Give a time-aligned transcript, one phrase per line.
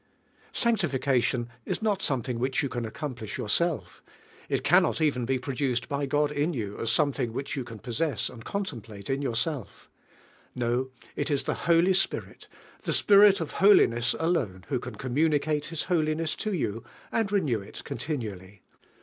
[0.55, 4.01] Saiii'iiiicaf ion is not something which you can accomplish yourself,
[4.49, 7.63] ii < annof even be produced by find in you as some thins; which you
[7.69, 9.91] m possess ami content plate in yourself.
[10.55, 12.47] No, it is the Holy Spir it,
[12.83, 17.61] this Spirit of holiness alone who ran communicate His holiness to yon and re new
[17.61, 18.63] it continually.